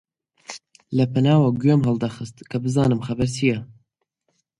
لەپەناوە 0.97 1.49
گوێم 1.61 1.81
هەڵدەخست 1.87 2.37
کە 2.49 2.57
بزانم 2.63 2.99
خەبەر 3.07 3.29
چییە؟ 3.35 3.59